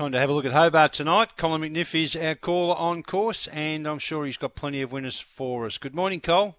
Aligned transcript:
Time 0.00 0.12
to 0.12 0.18
have 0.18 0.30
a 0.30 0.32
look 0.32 0.46
at 0.46 0.52
Hobart 0.52 0.94
tonight. 0.94 1.36
Colin 1.36 1.60
McNiff 1.60 1.94
is 1.94 2.16
our 2.16 2.34
caller 2.34 2.74
on 2.74 3.02
course, 3.02 3.48
and 3.48 3.86
I'm 3.86 3.98
sure 3.98 4.24
he's 4.24 4.38
got 4.38 4.54
plenty 4.54 4.80
of 4.80 4.92
winners 4.92 5.20
for 5.20 5.66
us. 5.66 5.76
Good 5.76 5.94
morning, 5.94 6.22
Cole. 6.22 6.56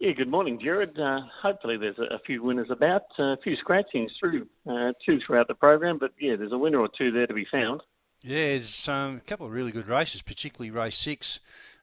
Yeah, 0.00 0.10
good 0.14 0.26
morning, 0.26 0.58
Gerard. 0.60 0.98
Uh, 0.98 1.20
hopefully, 1.40 1.76
there's 1.76 2.00
a, 2.00 2.12
a, 2.12 2.18
few 2.18 2.42
winners 2.42 2.66
about, 2.68 3.02
uh, 3.20 3.34
a 3.34 3.36
few 3.36 3.54
scratchings 3.54 4.10
through, 4.18 4.48
uh, 4.68 4.92
two 5.06 5.20
throughout 5.20 5.46
the 5.46 5.54
program, 5.54 5.98
but 5.98 6.10
yeah, 6.18 6.34
there's 6.34 6.50
a 6.50 6.58
winner 6.58 6.80
or 6.80 6.88
two 6.88 7.12
there 7.12 7.28
to 7.28 7.34
be 7.34 7.46
found. 7.52 7.82
Yeah, 8.20 8.36
there's 8.36 8.88
um, 8.88 9.18
a 9.18 9.28
couple 9.28 9.46
of 9.46 9.52
really 9.52 9.70
good 9.70 9.86
races, 9.86 10.20
particularly 10.20 10.72
race 10.72 10.98
six, 10.98 11.38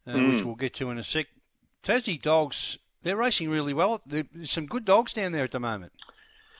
mm. 0.05 0.33
which 0.33 0.43
we'll 0.43 0.55
get 0.55 0.73
to 0.73 0.89
in 0.89 0.97
a 0.97 1.03
sec. 1.05 1.27
Tassie 1.81 2.21
dogs, 2.21 2.77
they're 3.03 3.15
racing 3.15 3.49
really 3.49 3.73
well. 3.73 4.01
There's 4.05 4.51
some 4.51 4.65
good 4.65 4.83
dogs 4.83 5.13
down 5.13 5.31
there 5.31 5.45
at 5.45 5.51
the 5.51 5.61
moment. 5.61 5.93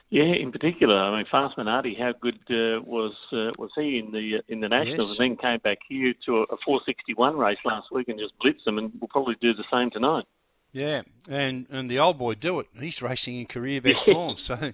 Yeah, 0.09 0.23
in 0.23 0.53
particular, 0.53 0.97
I 0.97 1.17
mean, 1.17 1.25
Fast 1.29 1.57
Minardi, 1.57 1.97
how 1.99 2.13
good 2.13 2.39
uh, 2.49 2.81
was 2.81 3.17
uh, 3.33 3.51
was 3.57 3.71
he 3.75 3.99
in 3.99 4.11
the 4.11 4.41
in 4.47 4.61
the 4.61 4.69
nationals, 4.69 5.09
yes. 5.09 5.19
and 5.19 5.31
then 5.31 5.37
came 5.37 5.59
back 5.59 5.79
here 5.87 6.13
to 6.25 6.37
a, 6.37 6.41
a 6.43 6.57
461 6.57 7.37
race 7.37 7.57
last 7.65 7.91
week 7.91 8.07
and 8.07 8.17
just 8.17 8.33
blitzed 8.39 8.63
them, 8.63 8.77
and 8.77 8.91
will 9.01 9.09
probably 9.09 9.35
do 9.41 9.53
the 9.53 9.65
same 9.69 9.89
tonight. 9.89 10.23
Yeah, 10.71 11.01
and 11.29 11.67
and 11.69 11.91
the 11.91 11.99
old 11.99 12.17
boy 12.17 12.35
do 12.35 12.61
it. 12.61 12.67
He's 12.79 13.01
racing 13.01 13.35
in 13.35 13.47
career 13.47 13.81
best 13.81 14.05
form. 14.05 14.37
So 14.37 14.53
yeah, 14.61 14.61
uh, 14.61 14.71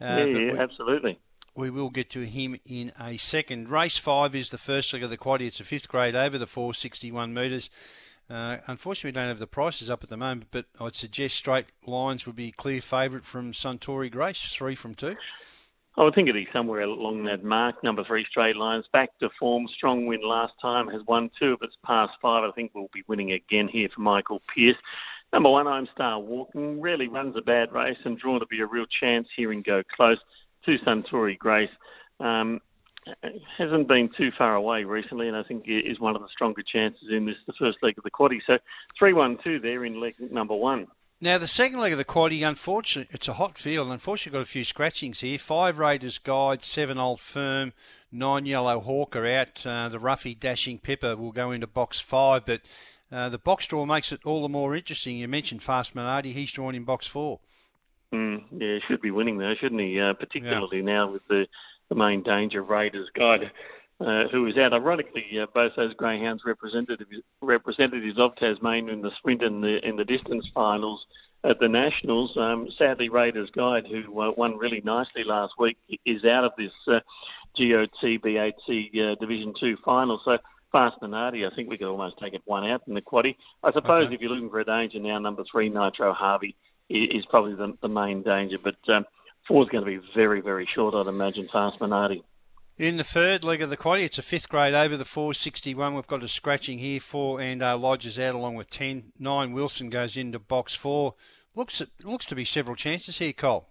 yeah, 0.00 0.24
yeah 0.24 0.52
we, 0.52 0.58
absolutely. 0.58 1.18
We 1.54 1.70
will 1.70 1.90
get 1.90 2.10
to 2.10 2.26
him 2.26 2.58
in 2.66 2.92
a 3.00 3.16
second. 3.18 3.68
Race 3.68 3.98
five 3.98 4.34
is 4.34 4.50
the 4.50 4.58
first 4.58 4.92
leg 4.92 5.04
of 5.04 5.10
the 5.10 5.16
quad. 5.16 5.42
It's 5.42 5.60
a 5.60 5.64
fifth 5.64 5.88
grade 5.88 6.16
over 6.16 6.38
the 6.38 6.46
461 6.46 7.32
metres. 7.32 7.70
Uh, 8.28 8.58
unfortunately, 8.66 9.08
we 9.08 9.22
don't 9.22 9.28
have 9.28 9.38
the 9.38 9.46
prices 9.46 9.88
up 9.88 10.02
at 10.02 10.10
the 10.10 10.16
moment, 10.16 10.48
but 10.50 10.66
I'd 10.80 10.94
suggest 10.94 11.36
straight 11.36 11.66
lines 11.86 12.26
would 12.26 12.36
be 12.36 12.50
clear 12.50 12.80
favourite 12.80 13.24
from 13.24 13.52
Suntory 13.52 14.10
Grace, 14.10 14.52
three 14.52 14.74
from 14.74 14.94
two. 14.94 15.16
I 15.98 16.02
would 16.02 16.14
think 16.14 16.28
it'd 16.28 16.44
be 16.44 16.50
somewhere 16.52 16.82
along 16.82 17.24
that 17.24 17.42
mark. 17.42 17.82
Number 17.82 18.04
three 18.04 18.26
straight 18.28 18.56
lines, 18.56 18.84
back 18.92 19.18
to 19.20 19.30
form. 19.38 19.66
Strong 19.68 20.06
win 20.06 20.20
last 20.22 20.52
time, 20.60 20.88
has 20.88 21.00
won 21.06 21.30
two 21.38 21.54
of 21.54 21.62
its 21.62 21.76
past 21.84 22.12
five. 22.20 22.44
I 22.44 22.50
think 22.52 22.72
we'll 22.74 22.90
be 22.92 23.04
winning 23.06 23.32
again 23.32 23.68
here 23.68 23.88
for 23.94 24.02
Michael 24.02 24.42
Pearce. 24.46 24.76
Number 25.32 25.50
one, 25.50 25.66
I'm 25.66 25.88
Star 25.92 26.20
Walking, 26.20 26.80
really 26.80 27.08
runs 27.08 27.36
a 27.36 27.40
bad 27.40 27.72
race 27.72 27.98
and 28.04 28.18
drawn 28.18 28.40
to 28.40 28.46
be 28.46 28.60
a 28.60 28.66
real 28.66 28.86
chance 29.00 29.28
here 29.36 29.52
and 29.52 29.64
go 29.64 29.82
close 29.94 30.18
to 30.66 30.78
Suntory 30.78 31.38
Grace. 31.38 31.70
Um, 32.20 32.60
hasn't 33.58 33.88
been 33.88 34.08
too 34.08 34.30
far 34.30 34.54
away 34.54 34.84
recently, 34.84 35.28
and 35.28 35.36
I 35.36 35.42
think 35.42 35.64
is 35.66 36.00
one 36.00 36.16
of 36.16 36.22
the 36.22 36.28
stronger 36.28 36.62
chances 36.62 37.08
in 37.10 37.26
this, 37.26 37.38
the 37.46 37.52
first 37.52 37.78
leg 37.82 37.98
of 37.98 38.04
the 38.04 38.10
quaddy. 38.10 38.40
So 38.46 38.58
3 38.98 39.12
1 39.12 39.38
2 39.42 39.58
there 39.58 39.84
in 39.84 40.00
leg 40.00 40.14
number 40.30 40.54
one. 40.54 40.88
Now, 41.20 41.38
the 41.38 41.46
second 41.46 41.80
leg 41.80 41.92
of 41.92 41.98
the 41.98 42.04
quaddy, 42.04 42.46
unfortunately, 42.46 43.14
it's 43.14 43.28
a 43.28 43.34
hot 43.34 43.56
field. 43.56 43.88
Unfortunately, 43.88 44.38
got 44.38 44.46
a 44.46 44.50
few 44.50 44.64
scratchings 44.64 45.20
here. 45.20 45.38
Five 45.38 45.78
Raiders 45.78 46.18
Guide, 46.18 46.62
seven 46.62 46.98
Old 46.98 47.20
Firm, 47.20 47.72
nine 48.12 48.44
Yellow 48.44 48.80
Hawk 48.80 49.16
are 49.16 49.26
out. 49.26 49.66
Uh, 49.66 49.88
the 49.88 49.98
Ruffy 49.98 50.38
Dashing 50.38 50.78
Pepper 50.78 51.16
will 51.16 51.32
go 51.32 51.52
into 51.52 51.66
box 51.66 52.00
five, 52.00 52.44
but 52.44 52.60
uh, 53.10 53.30
the 53.30 53.38
box 53.38 53.66
draw 53.66 53.86
makes 53.86 54.12
it 54.12 54.20
all 54.26 54.42
the 54.42 54.48
more 54.48 54.76
interesting. 54.76 55.16
You 55.16 55.26
mentioned 55.26 55.62
Fast 55.62 55.94
Minardi, 55.94 56.34
he's 56.34 56.52
drawn 56.52 56.74
in 56.74 56.84
box 56.84 57.06
four. 57.06 57.40
Mm, 58.12 58.44
yeah, 58.52 58.74
he 58.74 58.80
should 58.86 59.00
be 59.00 59.10
winning 59.10 59.38
though, 59.38 59.54
shouldn't 59.58 59.80
he? 59.80 59.98
Uh, 59.98 60.12
particularly 60.12 60.78
yeah. 60.78 60.84
now 60.84 61.10
with 61.10 61.26
the 61.28 61.46
the 61.88 61.94
main 61.94 62.22
danger 62.22 62.62
Raiders 62.62 63.08
guide, 63.14 63.50
uh, 64.00 64.28
who 64.28 64.42
was 64.42 64.56
out. 64.58 64.72
Ironically, 64.72 65.24
uh, 65.40 65.46
both 65.54 65.72
those 65.76 65.94
greyhounds 65.94 66.42
representatives 66.44 67.22
representatives 67.40 68.18
of 68.18 68.36
Tasmania 68.36 68.92
in 68.92 69.02
the 69.02 69.12
sprint 69.18 69.42
and 69.42 69.62
the 69.62 69.86
in 69.86 69.96
the 69.96 70.04
distance 70.04 70.46
finals 70.54 71.04
at 71.44 71.58
the 71.60 71.68
Nationals. 71.68 72.36
Um, 72.36 72.68
sadly, 72.76 73.08
Raiders 73.08 73.50
guide, 73.50 73.86
who 73.86 74.20
uh, 74.20 74.32
won 74.36 74.58
really 74.58 74.82
nicely 74.84 75.24
last 75.24 75.54
week, 75.58 75.78
is 76.04 76.24
out 76.24 76.44
of 76.44 76.52
this 76.58 76.72
uh, 76.88 77.00
GOT 77.56 78.02
uh, 78.04 79.14
Division 79.20 79.54
Two 79.58 79.76
final. 79.84 80.20
So. 80.24 80.38
Fast 80.72 81.00
Minardi, 81.00 81.50
I 81.50 81.54
think 81.54 81.70
we 81.70 81.78
could 81.78 81.86
almost 81.86 82.18
take 82.18 82.34
it 82.34 82.42
one 82.44 82.68
out 82.68 82.82
in 82.86 82.92
the 82.92 83.00
quaddy. 83.00 83.36
I 83.62 83.72
suppose 83.72 84.06
okay. 84.06 84.14
if 84.14 84.20
you're 84.20 84.28
looking 84.28 84.50
for 84.50 84.60
a 84.60 84.64
danger 84.64 84.98
now, 84.98 85.18
number 85.18 85.44
three, 85.50 85.70
Nitro 85.70 86.12
Harvey, 86.12 86.56
is 86.90 87.24
probably 87.26 87.54
the, 87.54 87.78
the 87.80 87.88
main 87.88 88.22
danger. 88.22 88.58
But 88.62 88.76
um, 88.88 89.06
Four's 89.46 89.68
going 89.68 89.84
to 89.84 89.90
be 89.90 90.04
very, 90.14 90.40
very 90.40 90.68
short, 90.74 90.94
I'd 90.94 91.06
imagine, 91.06 91.48
Fast 91.48 91.78
Minardi. 91.78 92.22
In 92.78 92.98
the 92.98 93.04
third 93.04 93.42
leg 93.42 93.62
of 93.62 93.70
the 93.70 93.76
quaddy, 93.76 94.04
it's 94.04 94.18
a 94.18 94.22
fifth 94.22 94.48
grade 94.48 94.74
over 94.74 94.96
the 94.96 95.04
461. 95.04 95.94
We've 95.94 96.06
got 96.06 96.22
a 96.22 96.28
scratching 96.28 96.78
here. 96.78 97.00
Four 97.00 97.40
and 97.40 97.62
uh, 97.62 97.78
Lodge 97.78 98.06
is 98.06 98.18
out 98.18 98.34
along 98.34 98.56
with 98.56 98.68
10. 98.68 99.12
Nine 99.18 99.52
Wilson 99.52 99.88
goes 99.88 100.16
into 100.16 100.38
box 100.38 100.74
four. 100.74 101.14
Looks 101.54 101.80
looks 102.04 102.26
to 102.26 102.34
be 102.34 102.44
several 102.44 102.76
chances 102.76 103.16
here, 103.16 103.32
Cole. 103.32 103.70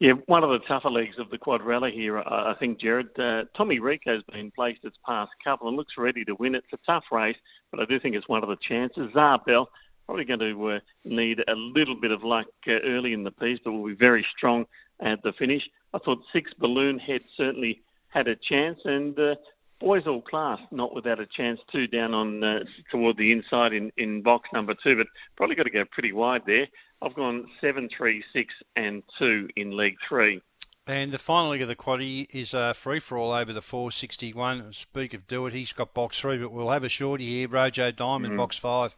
Yeah, 0.00 0.12
one 0.26 0.42
of 0.42 0.50
the 0.50 0.66
tougher 0.66 0.90
legs 0.90 1.16
of 1.18 1.30
the 1.30 1.38
quadrella 1.38 1.92
here, 1.92 2.18
I 2.18 2.54
think, 2.54 2.80
Gerard. 2.80 3.18
Uh, 3.18 3.44
Tommy 3.56 3.78
Rico's 3.78 4.22
been 4.32 4.50
placed 4.50 4.84
its 4.84 4.96
past 5.04 5.30
couple 5.42 5.68
and 5.68 5.76
looks 5.76 5.94
ready 5.96 6.24
to 6.24 6.34
win. 6.34 6.54
It's 6.54 6.72
a 6.72 6.78
tough 6.86 7.04
race, 7.12 7.36
but 7.70 7.80
I 7.80 7.84
do 7.84 8.00
think 8.00 8.16
it's 8.16 8.28
one 8.28 8.42
of 8.42 8.48
the 8.48 8.56
chances. 8.56 9.12
Zarbel 9.12 9.66
probably 10.08 10.24
going 10.24 10.40
to 10.40 10.70
uh, 10.70 10.80
need 11.04 11.44
a 11.46 11.54
little 11.54 11.94
bit 11.94 12.10
of 12.10 12.24
luck 12.24 12.46
uh, 12.66 12.72
early 12.82 13.12
in 13.12 13.24
the 13.24 13.30
piece, 13.30 13.58
but 13.62 13.72
will 13.72 13.86
be 13.86 13.94
very 13.94 14.26
strong 14.34 14.64
at 15.00 15.22
the 15.22 15.34
finish. 15.34 15.68
I 15.92 15.98
thought 15.98 16.24
six 16.32 16.50
balloon 16.54 16.98
head 16.98 17.20
certainly 17.36 17.82
had 18.08 18.26
a 18.26 18.34
chance, 18.34 18.80
and 18.86 19.18
uh, 19.18 19.34
boys 19.80 20.06
all 20.06 20.22
class 20.22 20.60
not 20.70 20.94
without 20.94 21.20
a 21.20 21.26
chance 21.26 21.60
too 21.70 21.86
down 21.86 22.14
on 22.14 22.42
uh, 22.42 22.60
toward 22.90 23.18
the 23.18 23.32
inside 23.32 23.74
in, 23.74 23.92
in 23.98 24.22
box 24.22 24.48
number 24.50 24.72
two, 24.72 24.96
but 24.96 25.08
probably 25.36 25.56
got 25.56 25.64
to 25.64 25.70
go 25.70 25.84
pretty 25.84 26.12
wide 26.12 26.42
there. 26.46 26.68
I've 27.02 27.14
gone 27.14 27.46
seven, 27.60 27.90
three, 27.94 28.24
six, 28.32 28.54
and 28.76 29.02
two 29.18 29.50
in 29.56 29.72
leg 29.72 29.98
three. 30.08 30.40
And 30.86 31.10
the 31.10 31.18
final 31.18 31.50
leg 31.50 31.60
of 31.60 31.68
the 31.68 31.76
quaddy 31.76 32.34
is 32.34 32.54
a 32.54 32.72
free 32.72 32.98
for 32.98 33.18
all 33.18 33.32
over 33.32 33.52
the 33.52 33.60
461. 33.60 34.72
Speak 34.72 35.12
of 35.12 35.26
do 35.26 35.44
it, 35.44 35.52
he's 35.52 35.74
got 35.74 35.92
box 35.92 36.18
three, 36.18 36.38
but 36.38 36.50
we'll 36.50 36.70
have 36.70 36.82
a 36.82 36.88
shorty 36.88 37.26
here. 37.26 37.48
Rojo 37.48 37.90
Diamond, 37.90 38.32
mm. 38.32 38.36
box 38.38 38.56
five. 38.56 38.96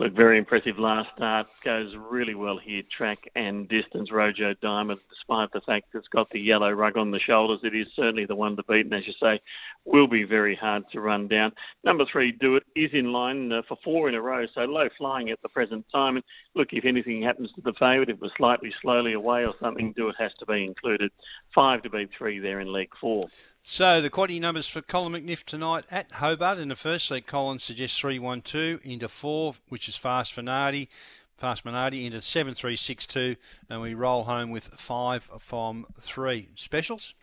Look, 0.00 0.12
very 0.12 0.38
impressive 0.38 0.76
last 0.76 1.08
start. 1.14 1.46
Goes 1.64 1.94
really 1.96 2.34
well 2.34 2.58
here, 2.58 2.82
track 2.90 3.30
and 3.36 3.68
distance. 3.68 4.10
Rojo 4.10 4.52
Diamond, 4.60 4.98
despite 5.08 5.52
the 5.52 5.60
fact 5.60 5.94
it's 5.94 6.08
got 6.08 6.28
the 6.30 6.40
yellow 6.40 6.70
rug 6.72 6.96
on 6.96 7.12
the 7.12 7.20
shoulders, 7.20 7.60
it 7.62 7.76
is 7.76 7.86
certainly 7.94 8.26
the 8.26 8.34
one 8.34 8.56
to 8.56 8.64
beat. 8.64 8.86
And 8.86 8.94
as 8.94 9.06
you 9.06 9.12
say, 9.22 9.40
will 9.84 10.06
be 10.06 10.24
very 10.24 10.56
hard 10.56 10.84
to 10.92 11.00
run 11.00 11.28
down. 11.28 11.52
Number 11.84 12.04
three, 12.10 12.32
Do 12.32 12.56
It, 12.56 12.64
is 12.74 12.90
in 12.92 13.12
line 13.12 13.52
uh, 13.52 13.62
for 13.68 13.76
four 13.84 14.08
in 14.08 14.14
a 14.14 14.20
row, 14.20 14.46
so 14.54 14.62
low 14.62 14.88
flying 14.96 15.30
at 15.30 15.40
the 15.42 15.48
present 15.48 15.84
time. 15.92 16.16
And 16.16 16.24
look, 16.54 16.72
if 16.72 16.84
anything 16.84 17.22
happens 17.22 17.52
to 17.52 17.60
the 17.60 17.72
favourite, 17.74 18.08
it 18.08 18.20
was 18.20 18.30
slightly 18.36 18.72
slowly 18.80 19.12
away 19.12 19.44
or 19.44 19.54
something, 19.60 19.92
Do 19.92 20.08
It 20.08 20.16
has 20.18 20.32
to 20.38 20.46
be 20.46 20.64
included. 20.64 21.10
Five 21.54 21.82
to 21.82 21.90
beat 21.90 22.10
three 22.16 22.38
there 22.38 22.60
in 22.60 22.68
leg 22.68 22.90
four. 23.00 23.22
So 23.62 24.00
the 24.00 24.10
quaddy 24.10 24.40
numbers 24.40 24.68
for 24.68 24.82
Colin 24.82 25.12
McNiff 25.12 25.44
tonight 25.44 25.84
at 25.90 26.12
Hobart. 26.12 26.58
In 26.58 26.68
the 26.68 26.74
first 26.74 27.10
leg, 27.10 27.26
Colin 27.26 27.58
suggests 27.58 27.98
3 27.98 28.18
1 28.18 28.42
2 28.42 28.80
into 28.82 29.08
4, 29.08 29.54
which 29.68 29.88
is 29.88 29.96
Fast 29.96 30.34
Minardi. 30.36 30.88
Fast 31.36 31.64
Minardi 31.64 32.06
into 32.06 32.20
7362, 32.20 33.36
and 33.68 33.82
we 33.82 33.94
roll 33.94 34.24
home 34.24 34.50
with 34.50 34.68
5 34.68 35.28
from 35.40 35.86
3. 36.00 36.48
Specials? 36.54 37.14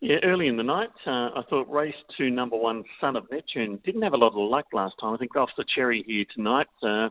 Yeah, 0.00 0.16
early 0.22 0.48
in 0.48 0.56
the 0.56 0.62
night, 0.62 0.90
uh, 1.06 1.30
I 1.36 1.42
thought 1.50 1.70
race 1.70 1.94
two, 2.16 2.30
number 2.30 2.56
one, 2.56 2.84
Son 3.00 3.16
of 3.16 3.30
Neptune, 3.30 3.80
didn't 3.84 4.00
have 4.00 4.14
a 4.14 4.16
lot 4.16 4.28
of 4.28 4.36
luck 4.36 4.66
last 4.72 4.94
time. 4.98 5.12
I 5.12 5.18
think 5.18 5.36
off 5.36 5.50
the 5.58 5.64
cherry 5.74 6.02
here 6.06 6.24
tonight, 6.34 6.68
uh, 6.82 7.10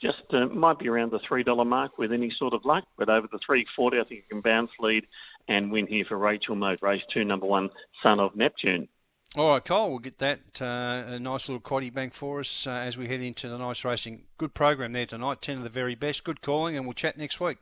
just 0.00 0.22
uh, 0.32 0.46
might 0.46 0.78
be 0.78 0.88
around 0.88 1.12
the 1.12 1.18
$3 1.18 1.66
mark 1.66 1.98
with 1.98 2.12
any 2.12 2.32
sort 2.38 2.54
of 2.54 2.64
luck, 2.64 2.84
but 2.96 3.10
over 3.10 3.26
the 3.30 3.38
340, 3.44 3.98
I 3.98 4.04
think 4.04 4.22
you 4.22 4.28
can 4.30 4.40
bounce 4.40 4.70
lead 4.80 5.06
and 5.48 5.70
win 5.70 5.86
here 5.86 6.06
for 6.06 6.16
Rachel 6.16 6.54
Moat, 6.54 6.80
race 6.80 7.02
two, 7.12 7.24
number 7.24 7.44
one, 7.46 7.68
Son 8.02 8.18
of 8.18 8.34
Neptune. 8.34 8.88
All 9.36 9.50
right, 9.50 9.64
Cole, 9.64 9.90
we'll 9.90 9.98
get 9.98 10.18
that 10.18 10.62
uh, 10.62 11.04
a 11.06 11.18
nice 11.18 11.48
little 11.48 11.60
quaddy 11.60 11.92
bank 11.92 12.14
for 12.14 12.40
us 12.40 12.66
uh, 12.66 12.70
as 12.70 12.96
we 12.96 13.06
head 13.06 13.20
into 13.20 13.48
the 13.48 13.58
nice 13.58 13.84
racing. 13.84 14.24
Good 14.38 14.54
program 14.54 14.92
there 14.92 15.06
tonight, 15.06 15.42
10 15.42 15.58
of 15.58 15.62
the 15.62 15.68
very 15.68 15.94
best. 15.94 16.24
Good 16.24 16.40
calling, 16.40 16.76
and 16.76 16.86
we'll 16.86 16.94
chat 16.94 17.18
next 17.18 17.38
week. 17.38 17.58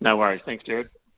No 0.00 0.16
worries. 0.16 0.40
Thanks, 0.44 0.64
Gerard. 0.64 0.90